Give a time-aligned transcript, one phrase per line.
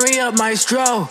[0.00, 1.06] Me up, maestro.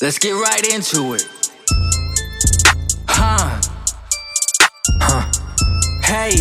[0.00, 1.28] Let's get right into it.
[3.06, 3.60] Huh.
[5.00, 5.30] Huh.
[6.02, 6.32] Hey.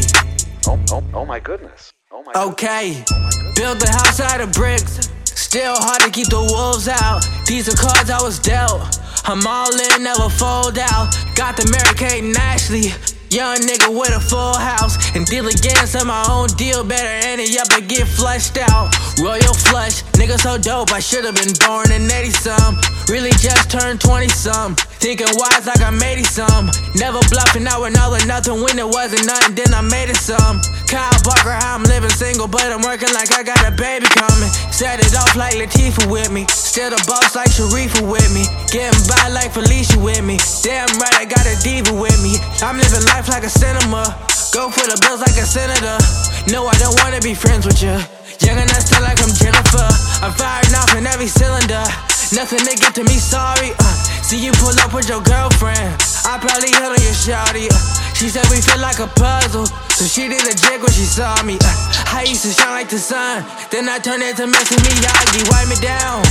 [0.68, 1.92] Oh, oh, oh my goodness.
[2.12, 3.04] Oh my Okay.
[3.12, 5.10] Oh Build the house out of bricks.
[5.26, 7.26] Still hard to keep the wolves out.
[7.46, 9.00] These are cards I was dealt.
[9.26, 11.14] I'm all in, never fold out.
[11.36, 12.92] Got the Mary Kate and Ashley.
[13.34, 14.93] Young nigga with a full house.
[15.15, 16.83] And deal against on my own deal.
[16.83, 18.93] Better end it up and get flushed out.
[19.20, 20.04] Royal flush.
[20.14, 22.79] Nigga so dope, I should've been born in 80 some.
[23.10, 24.75] Really just turned 20 some.
[25.04, 26.71] Thinking wise like I made it some.
[26.96, 30.16] Never bluffing out with all or nothing when it wasn't nothing, then I made it
[30.16, 30.64] some.
[30.88, 34.47] Kyle Barker, how I'm living single, but I'm working like I got a baby coming.
[34.72, 36.47] Set it off like Latifah with me.
[36.47, 38.47] Still the boss like Sharifa with me.
[38.72, 40.39] Getting by like Felicia with me.
[40.64, 42.39] Damn right, I got a diva with me.
[42.64, 44.08] I'm living life like a cinema.
[44.56, 46.00] Go for the bills like a senator.
[46.47, 48.00] No, I don't wanna be friends with you.
[48.39, 49.83] Young and I still like I'm Jennifer.
[50.23, 51.83] I'm firing off in every cylinder.
[52.31, 53.75] Nothing to get to me, sorry.
[53.77, 55.99] Uh, see you pull up with your girlfriend.
[56.23, 57.67] I probably hit on your shawty.
[57.67, 57.77] Uh,
[58.16, 59.67] she said we feel like a puzzle.
[59.99, 61.59] So she did a jig when she saw me.
[61.59, 63.43] Uh, I used to shine like the sun.
[63.69, 65.43] Then I turned into Messi Miyagi.
[65.52, 66.23] Wipe me down.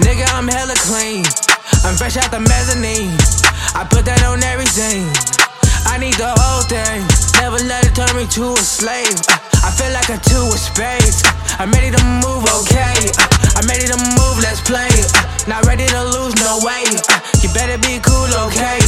[0.00, 1.24] Nigga, I'm hella clean.
[1.84, 3.12] I'm fresh out the mezzanine.
[3.76, 5.04] I put that on everything.
[5.86, 7.04] I need the whole thing.
[7.40, 9.20] Never let it turn me to a slave.
[9.28, 11.22] Uh, I feel like a two with spades.
[11.58, 12.94] I'm ready to move, okay.
[13.18, 14.86] Uh, I'm ready to move, let's play.
[14.86, 16.86] Uh, not ready to lose, no way.
[17.10, 18.78] Uh, you better be cool, okay.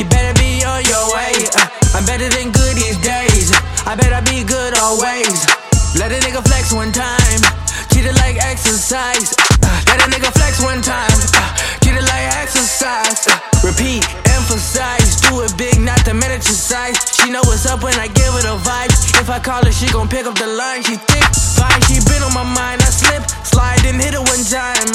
[0.00, 1.36] You better be on your way.
[1.52, 3.52] Uh, I'm better than good these days.
[3.84, 5.44] I better be good always.
[5.92, 7.40] Let a nigga flex one time.
[7.92, 9.36] Treat it like exercise.
[9.60, 11.20] Uh, let a nigga flex one time.
[11.36, 11.52] Uh,
[11.84, 13.28] treat it like exercise.
[13.60, 15.20] Repeat, emphasize.
[15.20, 16.96] Do it big, not the miniature size.
[17.12, 18.25] She know what's up when I vibe.
[19.26, 20.86] If I call her, she gon' pick up the line.
[20.86, 21.26] She thick,
[21.58, 22.78] fine, she been on my mind.
[22.78, 24.86] I slip, slide, and hit her one time.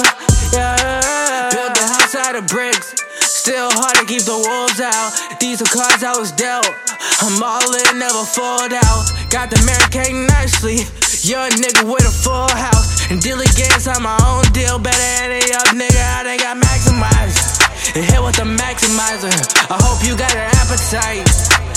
[0.56, 1.52] Yeah.
[1.52, 2.96] Build the house out of bricks.
[3.20, 5.12] Still hard to keep the wolves out.
[5.44, 6.72] These are cards I was dealt.
[7.20, 9.04] I'm all in, never fold out.
[9.28, 10.88] Got the Mary Kate Ashley.
[11.28, 13.12] Young nigga with a full house.
[13.12, 14.80] And deal against on my own deal.
[14.80, 16.00] Better end it up, nigga.
[16.00, 18.00] I done got maximized.
[18.00, 19.36] And hit with the maximizer.
[19.68, 21.28] I hope you got an appetite.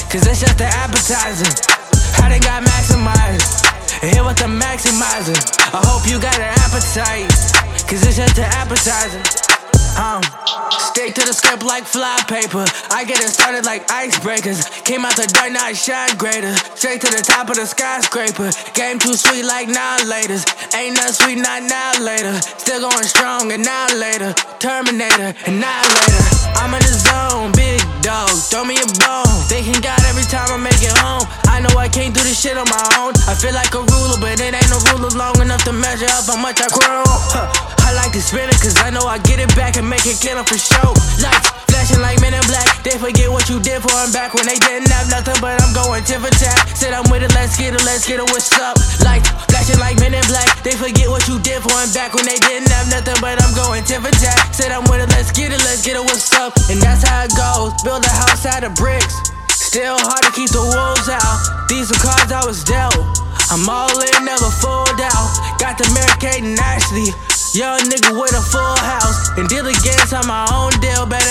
[0.06, 1.50] Cause that's just the appetizer.
[2.22, 3.64] I done got maximized.
[4.02, 5.38] Hit with the maximizer.
[5.72, 7.30] I hope you got an appetite.
[7.88, 9.22] Cause it's just an appetizer.
[9.94, 10.22] Um,
[10.90, 12.64] stick to the script like fly paper.
[12.90, 14.84] I get it started like icebreakers.
[14.84, 16.52] Came out the dark, now I shine greater.
[16.74, 18.50] Straight to the top of the skyscraper.
[18.74, 20.42] Game too sweet like now laters.
[20.74, 22.34] Ain't nothing sweet, not now later.
[22.58, 24.34] Still going strong, and now later.
[24.58, 26.24] Terminator, later.
[26.58, 28.28] I'm in the zone, big dog.
[28.52, 29.24] Throw me a bone.
[29.48, 31.24] Thinking God every time I make it home.
[31.48, 33.16] I know I can't do this shit on my own.
[33.26, 36.28] I feel like a ruler, but it ain't no ruler long enough to measure up
[36.28, 37.02] how much I grow.
[37.32, 37.48] Huh.
[37.80, 40.20] I like to spin it, cause I know I get it back and make it
[40.24, 40.92] 'em for show.
[41.18, 42.82] Lights flashing like men in black.
[42.82, 45.72] They forget what you did for 'em back when they didn't have nothing, but I'm
[45.72, 46.56] going tip for tat.
[46.74, 48.76] Said I'm with it, let's get it, let's get it, what's up?
[49.04, 50.62] Lights flashing like men in black.
[50.62, 53.52] They forget what you did for 'em back when they didn't have nothing, but I'm
[53.54, 54.56] going tip for tat.
[54.56, 56.56] Said I'm with it, let's get it, let's get it, what's up?
[56.70, 57.72] And that's how it goes.
[57.82, 59.14] Build a house out of bricks.
[59.52, 61.68] Still hard to keep the wolves out.
[61.68, 62.96] These are cards I was dealt.
[63.50, 65.28] I'm all in, never fold out.
[65.58, 67.12] Got the Mary Kate and Ashley.
[67.54, 69.30] Young nigga with a full house.
[69.36, 71.06] And deal against on my own deal.
[71.06, 71.23] Better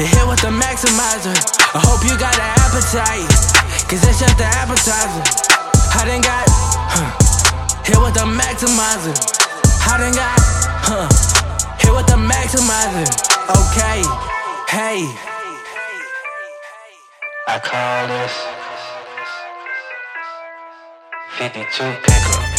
[0.00, 1.36] And hit with the maximizer.
[1.76, 3.28] I hope you got an appetite.
[3.84, 5.20] Cause it's just the appetizer.
[5.92, 7.84] I done got, huh.
[7.84, 9.12] Hit with the maximizer.
[9.84, 10.40] I done got,
[10.88, 11.04] huh.
[11.76, 13.04] Hit with the maximizer.
[13.52, 14.00] Okay.
[14.72, 15.04] Hey.
[17.46, 18.32] I call this
[21.36, 22.49] 52 pickup.